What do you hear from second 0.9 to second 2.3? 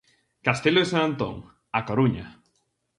San Antón, A Coruña.